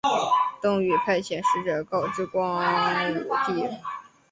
[0.59, 2.57] 邓禹派遣使者告知光
[3.13, 3.69] 武帝。